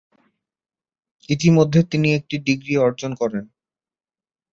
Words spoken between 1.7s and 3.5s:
তিনি একটি ডিগ্রি অর্জন করেন।